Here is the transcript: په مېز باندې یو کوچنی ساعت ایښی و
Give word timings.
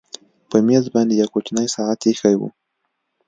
په 0.49 0.57
مېز 0.67 0.85
باندې 0.93 1.13
یو 1.21 1.31
کوچنی 1.35 1.67
ساعت 1.75 1.99
ایښی 2.07 2.35
و 2.37 2.41